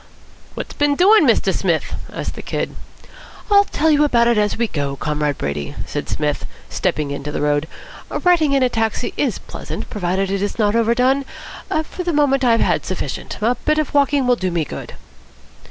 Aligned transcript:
"What's 0.55 0.73
been 0.73 0.95
doin', 0.95 1.27
Mr. 1.27 1.55
Smith?" 1.55 1.93
asked 2.11 2.33
the 2.33 2.41
Kid. 2.41 2.75
"I'll 3.51 3.65
tell 3.65 3.91
you 3.91 4.03
about 4.03 4.27
it 4.27 4.35
as 4.39 4.57
we 4.57 4.67
go, 4.67 4.95
Comrade 4.95 5.37
Brady," 5.37 5.75
said 5.85 6.09
Psmith, 6.09 6.47
stepping 6.71 7.11
into 7.11 7.31
the 7.31 7.39
road. 7.41 7.67
"Riding 8.09 8.53
in 8.53 8.63
a 8.63 8.67
taxi 8.69 9.13
is 9.15 9.37
pleasant 9.37 9.91
provided 9.91 10.31
it 10.31 10.41
is 10.41 10.57
not 10.57 10.75
overdone. 10.75 11.23
For 11.83 12.01
the 12.03 12.13
moment 12.13 12.43
I 12.43 12.53
have 12.53 12.61
had 12.61 12.83
sufficient. 12.83 13.37
A 13.43 13.53
bit 13.53 13.77
of 13.77 13.93
walking 13.93 14.25
will 14.25 14.35
do 14.35 14.49
me 14.49 14.65
good." 14.65 14.95